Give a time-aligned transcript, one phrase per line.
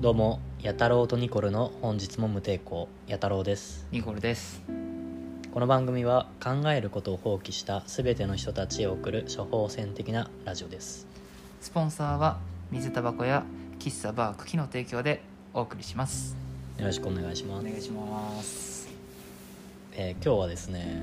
[0.00, 3.84] どうも、やたろうとニコルの本日も無抵抗、やたろうです。
[3.90, 4.62] ニコルです
[5.52, 11.08] この番組は考えることを放棄したすべての人たちへ送る処方箋的なラジオです。
[11.60, 12.38] スポンサーは
[12.70, 13.42] 水タバコや
[13.80, 15.20] 喫茶バー茎の提供で
[15.52, 16.36] お送りします
[16.78, 17.66] よろしくお願いします。
[17.66, 18.88] お願いします
[19.94, 21.02] えー今日はですね、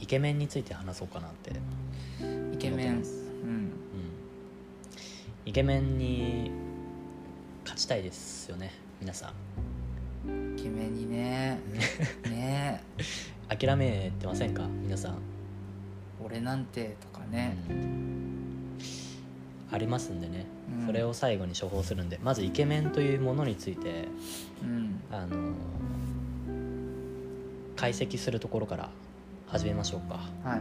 [0.00, 1.52] イケメンについて話そうかなって。
[2.54, 3.70] イケメンうんうん。
[5.44, 6.57] イケメンに
[7.78, 9.32] 勝ちたいですよね、皆さ
[10.26, 10.58] ん。
[10.58, 11.60] イケメンにね
[12.24, 12.82] ね。
[13.48, 15.18] 諦めてませんか皆さん。
[16.20, 17.56] 俺なんてとかね。
[17.70, 18.78] うん。
[19.70, 20.46] ありますんでね、
[20.80, 20.86] うん。
[20.86, 22.18] それを最後に処方するんで。
[22.20, 24.08] まずイケメンというものについて
[24.60, 25.00] うん。
[25.12, 25.52] あの
[27.76, 28.90] 解析するところから
[29.46, 30.18] 始めましょうか。
[30.42, 30.60] はい。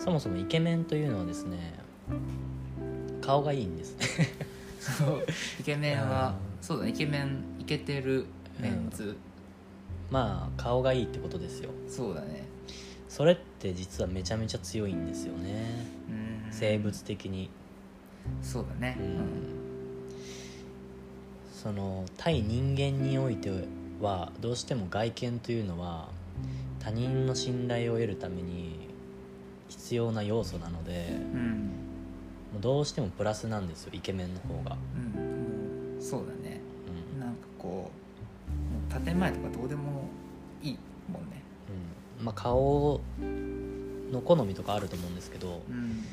[0.00, 1.74] そもそもイケメンというのはですね
[3.20, 4.48] 顔がいいんですね
[4.80, 5.26] そう。
[5.60, 6.64] イケメンはうん。
[6.64, 6.90] そうだね。
[6.90, 8.26] イケメンイケてる
[8.58, 9.16] メンズ、
[10.10, 11.70] まあ顔がいいってことですよ。
[11.88, 12.44] そうだね。
[13.08, 15.86] それって実はめちゃめちゃ強いんですよね。
[16.08, 16.46] うん。
[16.50, 17.50] 生物的に。
[18.42, 18.96] そうだね。
[18.98, 19.60] うん。
[21.52, 23.50] その対人間において
[24.00, 26.08] はどうしても外見というのは
[26.78, 28.88] 他人の信頼を得るために
[29.68, 31.89] 必要な要素なのでうん
[32.52, 34.76] もうどうしてもプラスなんですよイケメンの方が、
[35.16, 36.60] うん、うん、そうだね。
[37.14, 37.20] うん。
[37.20, 37.90] なんかこ
[38.48, 40.08] うもう建前とかどうでも
[40.62, 40.78] いい
[41.10, 41.42] もんね。
[42.18, 42.24] うん。
[42.24, 43.00] まあ、顔
[44.12, 46.04] の好みとかあると思うんですけど、うん。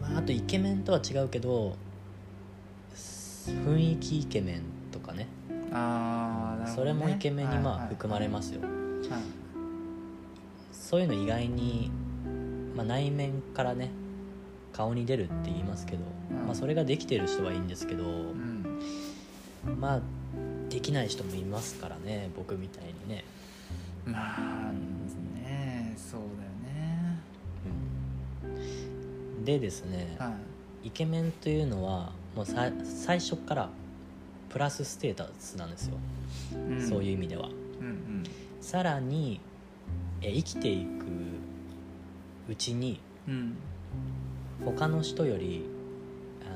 [0.00, 1.76] まあ、あとイケメンとは違うけど
[2.94, 4.62] 雰囲気イケメン
[4.92, 5.26] とかね。
[5.72, 6.94] ああ、なるほどね。
[6.94, 8.70] それもイケメンにまあはいはい含まれますよ、はい。
[10.72, 11.90] そういうの意外に、
[12.76, 13.90] まあ、内面からね
[14.74, 16.46] 顔に出るって言いますけど、うん。
[16.46, 18.80] まあ、それができてる人はいいんですけど、うん。
[19.80, 20.00] まあ
[20.68, 23.24] できない人もいますからね僕みたいにね、
[24.04, 24.36] ま
[24.68, 24.72] あ
[25.38, 27.20] ねそうだよね。
[29.36, 29.44] うん。
[29.44, 30.34] でですね、は
[30.82, 33.70] イケメンというのはもうさ最初から
[34.50, 35.96] プラスステータスなんですよ、
[36.52, 37.48] い、ん、そういう意味では。
[37.80, 38.24] うんうん。
[38.60, 39.40] さらに
[40.20, 41.04] え生きていく
[42.48, 43.56] うちにうん
[44.64, 45.64] 他の人より
[46.42, 46.52] あの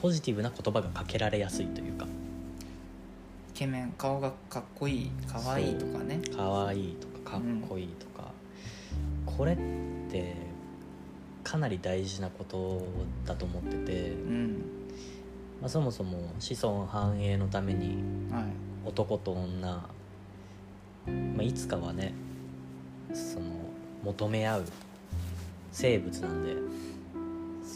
[0.00, 2.06] ポジティブな言葉がかけられやすいというか。
[3.54, 6.20] イケメン顔がかっこいいかわいいとかね。
[6.34, 8.30] 可愛いとかかっこいいとか、
[9.26, 9.56] これっ
[10.10, 10.34] て
[11.44, 12.86] かなり大事なこと
[13.26, 14.62] だと思ってて、うん。
[15.60, 18.44] まあ、そもそも子孫繁栄のためにはい。
[18.84, 19.84] 男と女、ま
[21.38, 22.12] あ、いつかはね
[23.14, 23.46] その
[24.02, 24.64] 求め合う
[25.70, 26.56] 生物なんで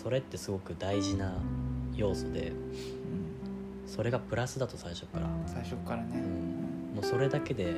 [0.07, 1.33] それってすごく大事な
[1.97, 6.95] 要素でうんそれがプラスだと最初から、最初からね、うん。
[6.95, 7.77] もうそれだけで、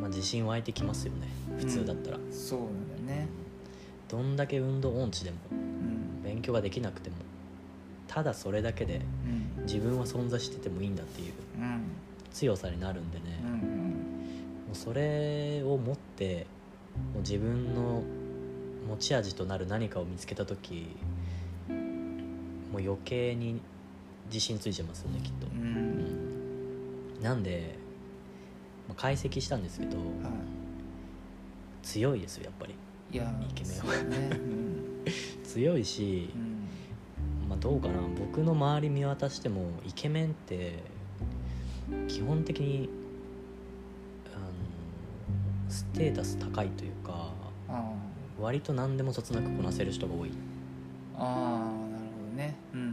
[0.00, 1.28] まあ、自信湧いてきますよね。
[1.58, 3.28] 普通だったら、そうなんだよね。
[4.08, 6.22] どんだけ運動音痴でもうん。
[6.22, 7.16] 勉強ができなくても
[8.08, 9.02] ただそれだけで
[9.58, 9.64] うん。
[9.64, 11.82] 自分は存在しててもいいんだっていううん。
[12.32, 13.50] 強さになるんでね、うん。
[13.50, 16.46] もうそれを持って
[17.12, 18.02] もう自分の
[18.86, 20.86] 持ち味となる何かを見つけた時
[22.72, 23.60] もう余計に
[24.26, 25.46] 自信ついちゃいますよねきっと。
[25.46, 27.76] う、ん、なんで、
[28.88, 30.02] まあ解析したんですけどは
[31.82, 32.74] 強いですよやっぱり。
[33.12, 34.02] いいやイケメンは。
[34.04, 34.30] ね。
[34.32, 35.04] うん。
[35.44, 37.48] 強いしう、ん。
[37.48, 38.00] まあ、どうかな。
[38.18, 40.80] 僕の周り見渡してもイケメンって
[42.08, 42.88] 基本的に
[44.34, 44.44] あの
[45.68, 47.32] ステータス高いというか
[47.68, 47.92] あ
[48.40, 50.30] 割と何でもそつなくこなせる人が多い。
[51.16, 51.85] あ
[52.42, 52.86] ああなるほどねうんうん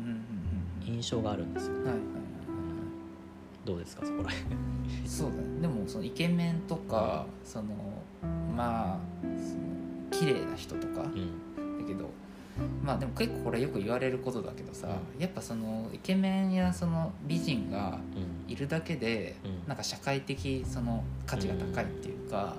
[0.88, 0.96] うん。
[0.96, 1.74] 印象があるんですよ。
[1.76, 2.04] うんはいはいはい。
[3.66, 5.08] どうですかそこら辺？
[5.08, 5.62] そうだね。
[5.62, 7.68] でもそのイケメンとかその
[8.56, 9.62] まあその
[10.12, 11.04] 綺麗な人とか。
[11.04, 11.88] だうん。
[11.88, 12.10] けど
[12.84, 18.52] まあでも結構これよく言われることだけどさ、うやっぱそのイケメンやその美人がうん。
[18.52, 19.68] いるだけで、うん。
[19.68, 22.56] なんか社会的その価値が高いっていうか、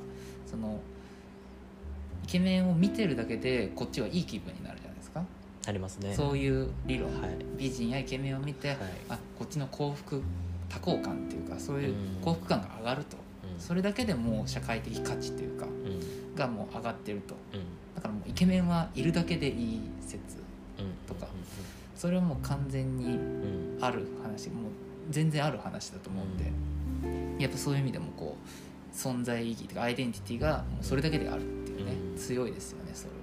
[0.46, 0.80] その
[2.25, 5.25] イケメンを見てるだけでこっちはいい気分になるじゃないですか、
[5.66, 6.14] ありますね。
[6.14, 7.31] そういう理論、はい。
[7.56, 8.78] 美人やイケメンを見て、はい。
[9.08, 10.22] あこっちの幸福
[10.69, 12.22] 多幸感っていうかそういううん。
[12.22, 13.61] 幸福感が上がると、うん。
[13.61, 16.34] それだけでもう社会的価値っていうかうん。
[16.34, 17.34] がもう上がってると。
[17.52, 17.61] うん。
[17.94, 20.19] だからもうイケメンはいるだけでいい説
[20.78, 20.93] うん。
[21.06, 21.28] とか
[21.94, 23.19] それはもう完全に
[23.81, 24.72] ある話もう
[25.11, 32.19] 全然ある話だと思うんで、やっぱそういう意味でもこう存在意義とかアイデンティティがもうそれだけであるっていうね、うん。
[32.19, 33.13] 強いですよねそれは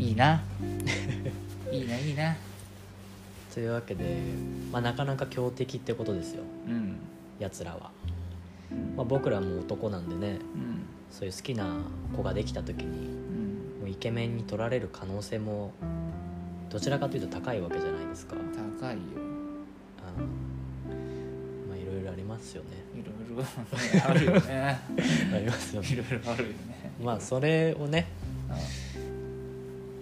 [0.00, 0.42] いいな。
[1.70, 2.34] いいないいな。
[3.52, 4.04] というわけで、
[4.72, 6.42] まあ、なかなか強敵ってことですよ。
[6.66, 6.96] うん。
[7.38, 7.90] やつらは、
[8.96, 10.82] まあ、僕らも男なんでねうん。
[11.10, 11.76] そういう好きな
[12.16, 13.10] 子ができた時にう
[13.78, 13.80] ん。
[13.80, 15.72] もうイケメンに取られる可能性も
[16.70, 18.36] どちらかというと高いわけじゃないですか。
[18.80, 19.00] 高いよ。
[19.98, 20.26] あの
[21.68, 22.68] まあいろいろありますよね。
[22.94, 24.78] いろいろねあるよね。
[25.34, 26.92] ありますよいねろいろあるよね。
[27.02, 28.19] まあそれをねう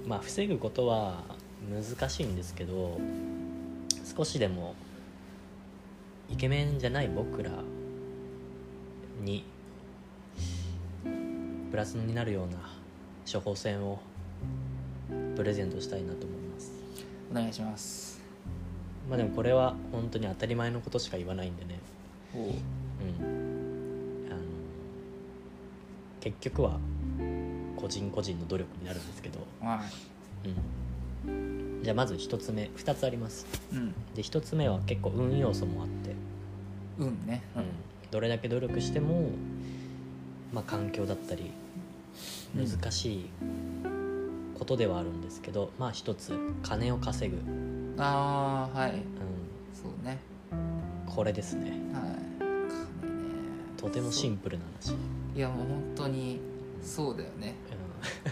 [0.08, 1.22] まあ防ぐことは
[1.70, 2.98] 難しいんですけど
[4.16, 4.74] 少しでも
[6.30, 7.50] イケメンじゃない僕ら
[9.20, 9.44] に
[11.70, 12.58] プラスになるような
[13.30, 14.00] 処方箋を
[15.36, 16.72] プレゼントしたいなと思います。
[17.30, 18.20] んお願いします。
[19.10, 21.78] まあでもこれは本当に当たり前のことしか言わないんでね。
[22.34, 22.40] おう。
[22.42, 22.52] うん。
[24.30, 24.40] あの
[26.20, 26.78] 結局は
[27.78, 29.80] 個人個人の努力になるんですけど、は
[31.26, 33.46] うん、じゃあまず1つ目2つあります。
[33.72, 33.92] いうん。
[34.14, 36.14] で1つ目は結構運要素もあって、
[36.98, 37.42] 運ね。
[37.56, 37.64] うん、
[38.10, 39.30] どれだけ努力しても、
[40.52, 41.52] まあ、環境だったり
[42.56, 42.68] うん。
[42.68, 43.30] 難しい
[44.58, 46.32] ことではあるんですけど、まあ一つ
[46.64, 49.02] 金を稼ぐ、うん、ああはい。
[49.72, 50.18] そうね。
[51.06, 51.70] これですね。
[51.70, 51.72] はい。
[52.40, 53.34] 金ね。
[53.76, 54.94] とてもシンプルな話、
[55.36, 56.40] いやもう本当に
[56.82, 57.54] そうだよね。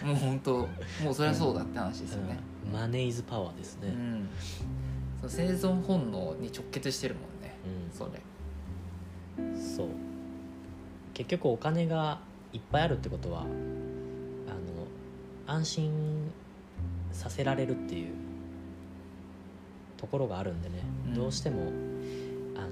[0.02, 0.58] うもう本当
[1.02, 2.38] もうそりゃそうだって話ですよんね。
[2.66, 2.72] うん。
[2.72, 4.28] マネーズパワーですね、うん。
[5.20, 7.56] そう生存本能に直結してるもんね。
[7.64, 7.96] うん。
[7.96, 8.22] それ。
[9.60, 9.88] そう。
[11.14, 12.20] 結局お金が
[12.52, 13.50] いっぱいあるってことはあの
[15.46, 16.30] 安心
[17.12, 18.14] させられるっていう
[19.96, 21.14] ところがあるんでね、うん。
[21.14, 21.72] どうしても
[22.56, 22.68] あの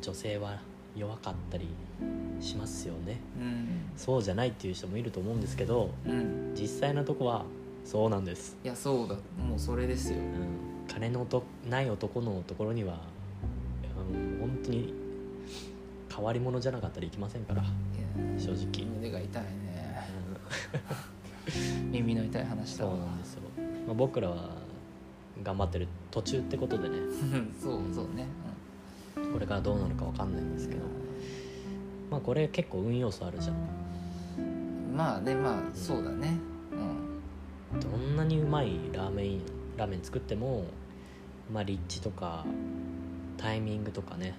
[0.00, 0.60] 女性は
[0.96, 1.68] 弱かったり
[2.40, 3.20] しますよね。
[3.38, 3.66] うん。
[3.96, 6.54] そうじゃないっていう人もいると思うんですけどうん。
[6.54, 7.44] 実際のとこは
[7.84, 9.14] そうなんです、いやそうだ。
[9.14, 10.18] もうそれですよ。
[10.18, 13.00] うん、金のとない男のところには、
[14.12, 14.94] うん、本当に
[16.14, 17.64] 変わり者じゃなかったらいきませんから、
[18.38, 18.86] 正直。
[18.86, 20.08] 胸が痛いね。
[20.86, 21.12] うん。
[21.90, 23.42] 耳の痛い話だそうわなんですよ、
[23.86, 24.50] まあ、僕らは
[25.42, 26.98] 頑張ってる途中ってことでね。
[26.98, 28.26] う んそうそうね
[29.32, 30.82] これからどうなるかわかんないんですけど
[32.10, 33.56] まあこれ結構運要素あるじゃん。
[34.38, 36.38] うんまあねまあそうだね。
[37.72, 39.40] うんどんなにうまいラーメン
[39.76, 40.64] ラーメン作っても
[41.52, 42.44] まあ立地とか
[43.38, 44.34] タイミングとかね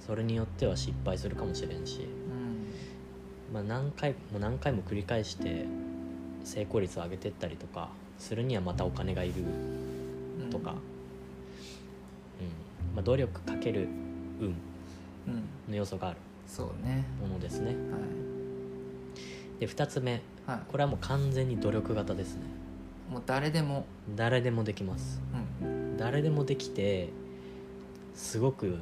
[0.00, 3.52] それによっては失敗するかもしれんし、うん。
[3.52, 5.66] まあ、何回も何回も繰り返して
[6.44, 9.34] 成功率を上げてったりとかするにはまたお金がいる
[10.40, 10.95] うんとか、うん
[12.96, 13.88] まあ、努力かける
[14.40, 14.54] 運
[15.28, 15.42] うん。
[15.68, 16.16] の要素がある
[16.48, 17.04] そうね。
[17.20, 17.66] ものですね。
[17.66, 17.76] はい。
[19.60, 20.22] で2つ目。
[20.46, 20.60] はい。
[20.66, 22.42] これはもう完全に努力型ですね。
[23.10, 23.84] もう誰でも、
[24.16, 25.20] 誰でもできます。
[25.62, 27.10] うん、誰でもできて
[28.14, 28.78] すごく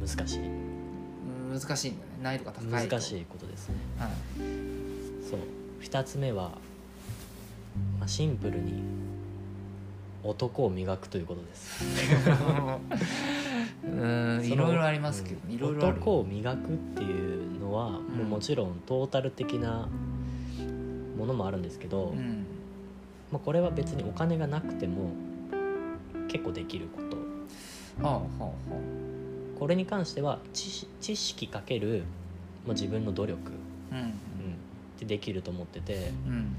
[0.00, 0.38] 難しい。
[0.40, 1.58] うん。
[1.58, 2.10] 難しいんだね。
[2.22, 2.96] 難易度が高いと。
[2.96, 3.74] 難しいことですね。
[3.98, 4.10] はい。
[5.28, 5.40] そう。
[5.82, 6.50] 2つ目は、
[7.98, 8.82] まあ、シンプルに
[10.22, 11.84] 男を磨くということです
[13.96, 19.88] うんいろいろありますけど、うんいろいろ男を磨くっていうのは、もうもちろんトータル的な
[21.16, 22.44] ものもあるんですけど、うん。
[23.32, 25.10] まあ、これは別にお金がなくても
[26.28, 27.16] 結構できること。
[28.06, 28.52] はあはあは
[29.58, 32.04] これに関しては知知識かける、
[32.66, 33.40] まあ、自分の努力、
[33.90, 34.02] あうん。
[34.02, 34.12] うん、
[35.00, 36.54] でできると思っててうん。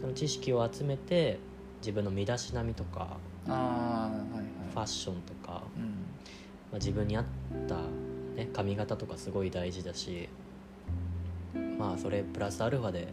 [0.00, 1.40] その知識を集めて
[1.80, 3.16] 自分の身だしなみとか
[3.48, 4.46] ああはいはい。
[4.72, 5.91] ファッションとか、うん
[6.72, 7.24] まあ、自分に合っ
[7.68, 7.76] た、
[8.34, 10.28] ね、髪型とかすごい大事だし
[11.78, 13.08] まあそれプラスアルファで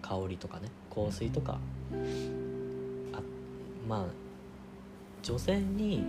[0.00, 1.58] 香りとかね香水とか
[3.12, 3.20] あ
[3.86, 4.04] まあ
[5.22, 6.02] 女性に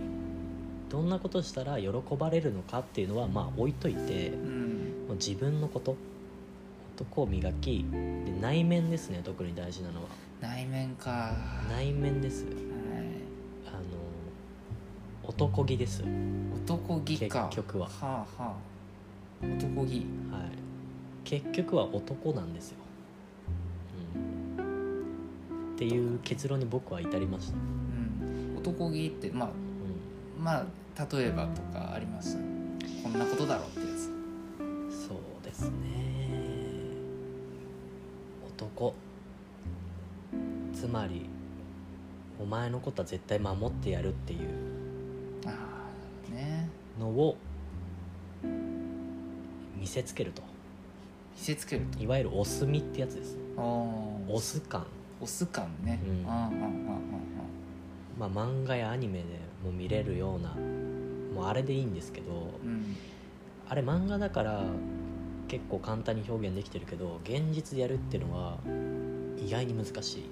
[0.88, 5.04] どんなことしたら喜ばれるのかっていうのはまあ置いといてうん。
[5.08, 5.96] もう自分のこと
[6.96, 10.08] 男を磨きで内面ですね特に大事なのは。
[10.40, 11.10] 内面か。
[11.10, 11.34] は
[11.70, 12.44] 内面です。
[12.44, 12.46] い。
[13.66, 16.02] あの男気です。
[16.02, 17.46] はい男気か。
[17.46, 17.86] 結局は。
[17.86, 18.54] はあはあ。
[19.42, 20.06] 男気。
[21.24, 22.76] 結局は男なんですよ、
[24.58, 28.56] うん、っていう結論に僕は至りました、うん。
[28.58, 29.52] 男気ってまあう
[30.40, 30.64] まあ
[31.12, 32.38] 例えばとかあります。
[33.02, 34.08] こんなことだろうってやつ。
[34.08, 35.72] ん、そうですね。
[38.56, 38.94] 男。
[40.72, 41.28] つまり
[42.40, 44.75] お前のことは絶対守ってやるっていう
[46.98, 47.36] のを
[49.78, 50.42] 見せつけると。
[50.42, 52.02] 見せつけると。
[52.02, 53.36] いわゆるオスみってやつです。
[53.56, 53.64] ああ
[54.28, 54.86] オス感。
[55.20, 56.00] オス感ね。
[56.06, 56.26] うん。
[56.26, 56.50] ああああああ
[58.18, 59.24] ままあ、漫画やアニメで
[59.64, 60.54] も見れるような
[61.34, 62.32] もうあれでいいんですけど
[62.64, 62.96] うん。
[63.68, 64.62] あれ漫画だから
[65.48, 68.56] 結構簡単に表現できてるけど現実でやるっていうのは
[69.38, 70.30] 意外に難しい。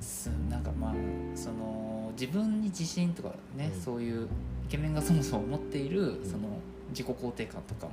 [0.00, 0.94] すなんかまあ
[1.34, 3.80] その自分に自信とかね、うん。
[3.80, 4.28] そういう
[4.64, 6.24] イケメンがそもそも持っているん。
[6.24, 6.48] その
[6.90, 7.88] 自己肯定感とか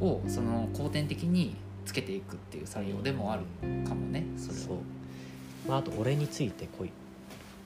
[0.00, 3.42] うも、をその後天的につけていくっていう作業でもある
[3.86, 4.60] かもねそれは。
[4.60, 4.76] そう、
[5.68, 6.90] まあ、あと「俺について来い」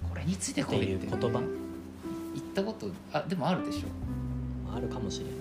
[0.09, 0.85] これについてこって。
[0.85, 1.41] いうい言葉。
[2.35, 5.35] 言ったことあでもあるでしょ、あるかもしれない。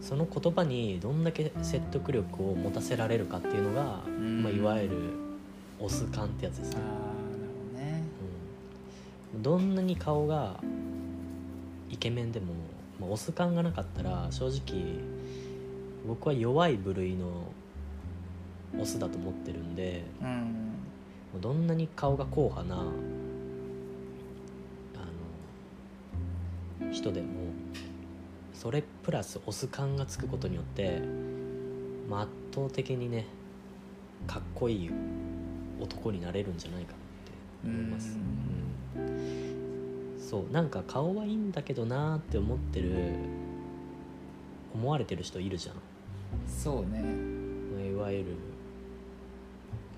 [0.00, 4.42] その言葉にどんだけ説得力を持たせられるかっていうのが、うん。
[4.42, 4.96] まあ、いわゆる
[5.80, 8.02] オス感ってやつですああね、なるほどね。
[9.34, 10.60] うん、どんなに顔が
[11.94, 12.54] イケメンでも、
[13.00, 14.98] まあ、オス感がなかったら正直
[16.06, 17.26] 僕は弱い部類の
[18.78, 20.28] オスだと思ってるんでうん。
[21.32, 22.84] もうどんなに顔が硬派なあ
[26.84, 27.28] の人でも
[28.52, 31.00] それプラスオス感がつくことによって、
[32.10, 33.26] まあ、圧倒的にね
[34.26, 34.90] かっこいい
[35.80, 36.96] 男になれるんじゃないかっ
[37.62, 38.18] て思います、
[38.96, 39.63] うん
[40.28, 42.90] そうなんか顔はいいんだけどなーって思ってる
[44.74, 45.76] 思われてる人いるじゃん。
[46.48, 47.00] そうね。
[47.02, 48.24] まあいわゆる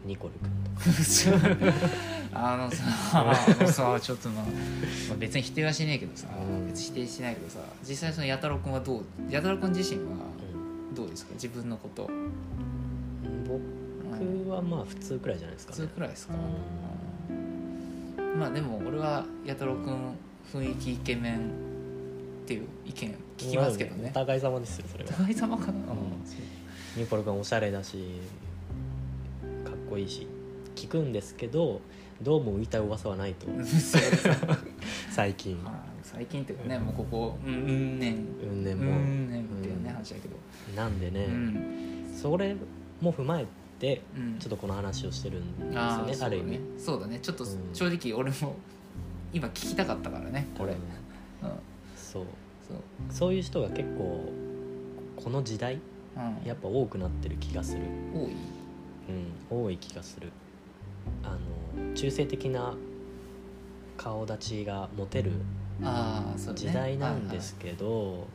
[0.04, 1.76] ニコル君とか。
[2.34, 4.46] あのさあのさちょっとな、ま
[5.14, 6.66] あ、別に否定はしねえけどさ、うん。
[6.66, 10.10] 別に否定しないけどさ実際その弥太郎君はどう弥太郎君自身は
[10.90, 10.94] うん。
[10.94, 11.32] どうですか？
[11.34, 12.10] 自分のこと、
[13.46, 16.42] 僕はまあ普通くらいじゃないですか普ね通くらいですか、ううん
[18.36, 20.16] まあでも俺は弥太郎君
[20.52, 21.40] 雰囲気イケメンっ
[22.46, 24.10] ていう意見聞きますけどね。
[24.10, 25.76] お互い様ですよそれおは互い様かな、ん。
[26.96, 27.96] ニコル君おしゃれだし
[29.64, 30.26] かっこいいし。
[30.74, 31.80] 聞くんですけど
[32.20, 33.46] どうも浮いた噂はないと。
[35.10, 35.62] 最近。
[35.62, 38.14] まあ最近っていうかねもうここうんうんねん。
[38.14, 39.94] うんうんねもねんっていうねうん。
[39.94, 40.36] 話だけど。
[40.76, 42.14] なんでね、うん。
[42.14, 42.54] それ
[43.00, 43.48] も踏まえて
[43.80, 44.38] うん。
[44.38, 46.60] ちょっとこの話をしてるんですよあーねある意味。
[46.78, 47.18] そうだね。
[47.20, 47.50] ちょっとうん。
[47.72, 48.56] 正直俺も
[49.32, 50.76] 今聞きたかったからねこれ、う
[51.42, 51.48] うん。
[51.48, 51.52] ん
[51.96, 52.24] そう。
[52.66, 52.76] そう。
[53.10, 54.32] そういう人が結構
[55.16, 55.80] この時代
[56.16, 56.46] うん。
[56.46, 57.82] やっぱ多くなってる気がする。
[58.14, 58.32] 多い？
[59.08, 60.32] うん、多い気がする。
[61.22, 61.36] あ
[61.78, 62.74] の中性的な
[63.96, 65.32] 顔立ちがモテる
[66.54, 68.26] 時代なんですけど、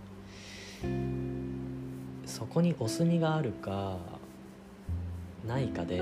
[2.25, 3.97] そこにお墨があるか
[5.47, 6.01] ないかで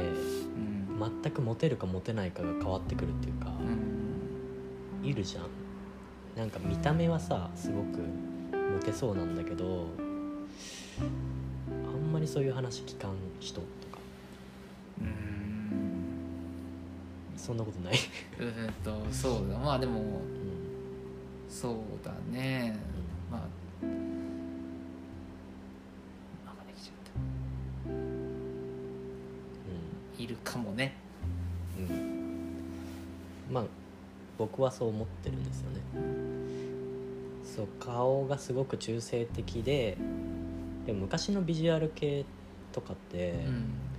[1.24, 5.06] 全くモテるかモテないかが変わってくるっていうか、うん。
[5.08, 5.46] いるじゃん。
[6.36, 8.00] なんか見た目はさすごく
[8.54, 9.88] モテそうなんだけど
[11.00, 14.00] あんまりそういう話聞かん人とか。
[15.02, 15.10] うん。
[17.38, 17.96] そんなことない、
[18.40, 19.58] えーっとそうだ。
[19.58, 20.20] まあでもうん。
[21.50, 22.78] そうだね
[34.60, 35.80] 僕はそう思ってるんですよね。
[37.46, 39.98] そう顔がすごく中性的で
[40.86, 42.26] でも昔のビジュアル系
[42.74, 43.46] とかって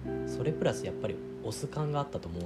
[0.07, 0.29] う、ん。
[0.29, 2.43] それプラスやっぱりオス感があったと思う。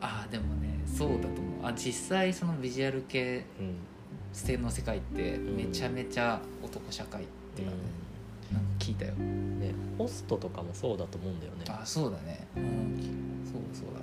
[0.00, 1.66] ああでもねそうだと思う。
[1.66, 3.76] あ実際そのビジュアル系うん。
[4.32, 5.56] 性の世界ってん。
[5.56, 7.80] めちゃめちゃ男社会っていうかね、
[8.52, 9.12] なんか聞いたよ。
[9.16, 11.64] うんねホストとかもそうだと思うんだよね。
[11.68, 12.44] あそうだね。
[12.56, 13.44] うん。
[13.44, 14.00] そうだそうだ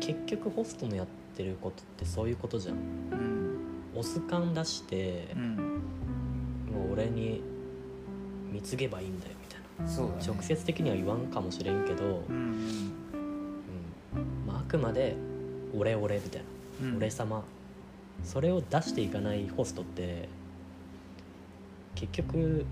[0.00, 1.06] 結局ホストのやっ
[1.36, 2.74] てることってそういうことじゃん。
[2.76, 3.58] うん。
[3.94, 5.56] オス感出してう、ん
[6.72, 7.42] もう俺に
[8.52, 10.16] 貢げばいいんだよみたいな。
[10.16, 10.22] ね。
[10.26, 12.36] 直接的には言わんかもしれんけど、うん。
[14.14, 14.46] うん。
[14.46, 15.14] まあ、あくまで
[15.76, 16.42] 「俺俺」みたい
[16.80, 16.88] な。
[16.88, 17.44] うん「俺様」
[18.24, 20.28] それを出していかないホストって
[21.94, 22.64] 結局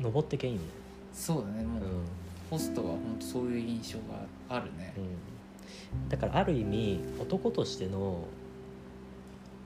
[0.00, 0.64] 登ってけんよね、
[1.12, 1.90] そうだねもう、うん。
[2.50, 4.94] ホストは本当そういう印象があるね。
[4.96, 5.04] うん、
[6.08, 8.26] だからある意味男としての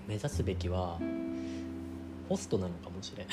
[0.07, 0.99] 目指すべきは
[2.29, 3.27] ホストなのかもしれん、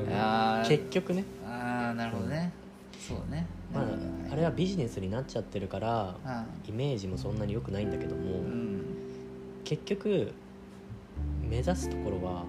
[0.00, 0.68] うん。
[0.68, 2.52] 結局ね、あーなるほどね、
[2.98, 3.46] そうだね。
[3.72, 3.84] まあ、
[4.32, 8.82] あれはビジネスになっちゃってるからあイメージもそんなに良くないんだけども、ーうん。
[9.64, 10.32] 結局
[11.42, 12.46] 目指すところはうん。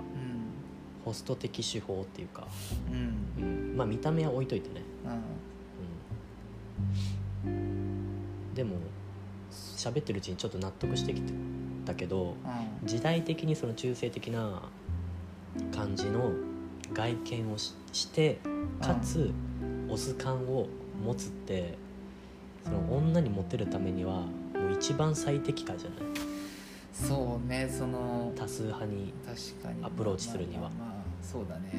[1.04, 2.48] ホスト的手法っていうか、
[2.92, 3.44] うん。
[3.44, 3.78] うん。
[3.78, 5.22] まあ見た目は置いといてね、うん
[8.58, 8.78] でも
[9.52, 11.22] 喋ってるうちにちょっと納得してき
[11.86, 12.36] たけど
[12.82, 12.88] うん。
[12.88, 14.64] 時代的にその中性的な
[15.74, 16.32] 感じの
[16.94, 18.40] 外見をしして
[18.82, 19.32] かつ
[19.90, 20.68] オス感を
[21.06, 21.78] 持つって
[22.64, 24.28] その女にモテるためにはも
[24.72, 26.00] う一番最適解じゃない？
[26.94, 29.14] そうねその多数派に。
[29.84, 30.62] アプローチするには。
[30.62, 31.72] まあまあまあそうだね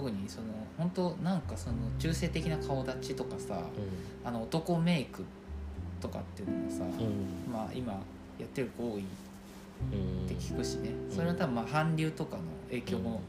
[0.00, 0.46] 特にその
[0.78, 3.60] 本当なんかその中性的な顔立ちとかさ
[4.24, 5.22] あの男メイク
[6.00, 6.88] とかっていうのもさ、うん。
[6.88, 7.92] うんまあ今
[8.38, 9.04] やってる子多いっ
[9.92, 11.14] うんて聞くしね、うん。
[11.14, 13.20] それは多分まあ韓流とかの影響も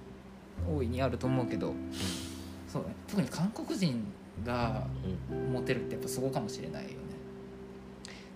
[0.65, 1.73] 大いにあると思うけど、
[2.69, 2.95] そうね。
[3.05, 4.01] 特に韓国人
[4.45, 4.87] が
[5.29, 5.51] うん。
[5.51, 6.95] モテるってやっぱそこかもしれないよね。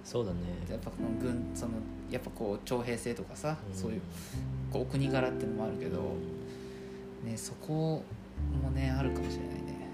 [0.04, 0.40] そうだね。
[0.70, 1.72] やっぱこの軍その
[2.12, 3.74] やっぱこう徴兵制とかさ、うん。
[3.74, 4.02] そういう
[4.74, 6.02] こうお国柄っていうのもあるけど、
[7.24, 8.04] ね、そこ
[8.62, 9.88] もねあるかもしれないね。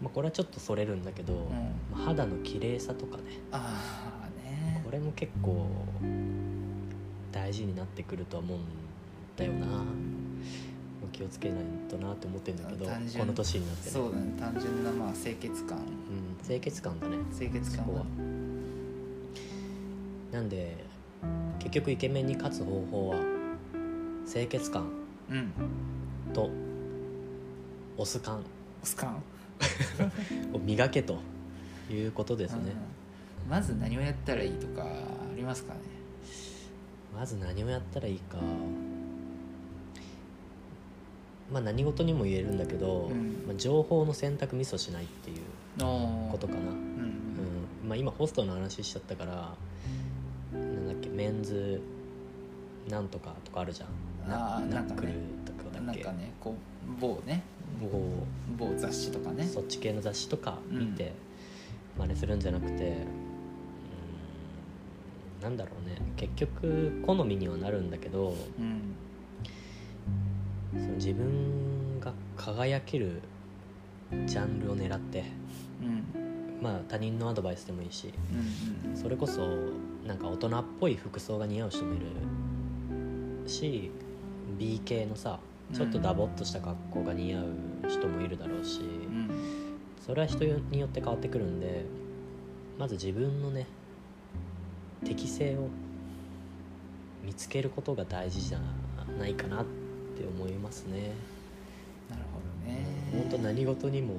[0.00, 1.50] まあ、これはちょっとそれるんだけど、うん。
[1.92, 3.22] まあ肌の綺麗さとかね。
[3.50, 4.82] ああね。
[4.84, 5.66] これも結構
[7.30, 8.62] 大事になってくるとは思うん
[9.36, 9.84] だよな。
[11.12, 12.90] 気をつけないとなって思ってるんだけどこ
[13.26, 13.90] の年になってね。
[13.92, 15.78] そうだね単純なまあ清潔感。
[15.78, 18.04] うん、清潔感だね清潔感は。
[20.32, 20.84] なんで
[21.58, 23.16] 結局イケメンに勝つ方法は
[24.26, 24.90] 清潔感
[25.30, 25.52] うん。
[26.32, 26.50] と
[28.02, 28.40] オス感
[28.82, 29.22] オス感
[30.52, 31.20] を磨けと
[31.88, 32.72] いうことですね、
[33.44, 33.50] うん。
[33.50, 34.86] まず何をやったらいいとかあ
[35.36, 35.80] りますかね？
[37.16, 38.38] まず何をやったらいいか。
[41.52, 43.44] まあ何事にも言えるんだけど、うん。
[43.46, 45.36] まあ、情報の選択ミスをしないっていう
[45.80, 47.88] おことかな、うんうん。
[47.88, 49.54] まあ、今ホストの話しちゃったから
[50.52, 51.80] なんだっけメンズ
[52.88, 53.88] なんとかとかあるじゃん。
[54.28, 55.12] ナックル
[55.44, 56.02] とかだっけ。
[56.02, 57.44] なんかねこう某ね
[57.80, 58.26] こ
[58.58, 59.44] 某雑誌とかね。
[59.44, 61.12] うそっち系の雑誌とか見て
[61.98, 62.72] 真似するんじゃなくて、
[65.40, 65.96] うん、なんだろうね。
[66.16, 68.94] 結局好みにはなるんだけどうん。
[70.72, 73.20] その自分が輝ける
[74.26, 75.24] ジャンルを狙って
[75.82, 76.04] うん。
[76.62, 78.12] まあ他人のアドバイスでもいいし
[78.86, 78.96] うん。
[78.96, 79.46] それこそ
[80.06, 82.06] なんか大人っぽい服装が似合う人もいる
[83.48, 83.90] し
[84.58, 85.38] B 系のさ
[85.72, 87.44] ちょっとダボっとした格好が似合う
[87.88, 89.30] 人もいるだろうし、うん。
[90.04, 91.84] それは人によって変わってくるんで
[92.78, 93.66] まず自分のね
[95.04, 95.68] 適性を
[97.24, 98.58] 見つけることが大事じゃ
[99.18, 101.12] ないかなって思いますね。
[102.10, 102.84] なるほどね。
[103.12, 104.14] 本当何事にも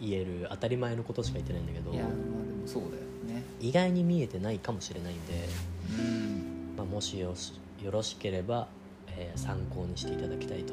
[0.00, 3.44] 言える当たり前のことしか言ってないんだけどいやまあでもそうだよね。
[3.60, 5.48] 意外に見えてないかもしれないんで、
[5.98, 6.74] うん。
[6.76, 8.68] まあ、もしよしよろしければ、
[9.20, 10.72] えー参考にしていただきたいと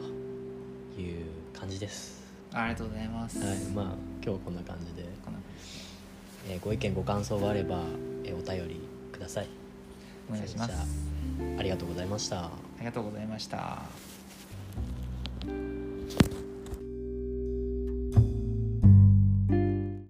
[1.00, 2.22] いう感じです。
[2.54, 5.08] ありがとうございますはい、まあ今日はこんな感じで、
[6.50, 7.82] えーご意見ご感想があれば、
[8.24, 8.80] えーお便り
[9.12, 9.48] ください。
[10.30, 10.74] お願いします
[11.58, 12.46] ありがとうございました。
[12.46, 14.07] ありがとうございました